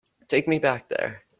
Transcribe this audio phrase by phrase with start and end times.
[0.27, 1.23] Take me back there.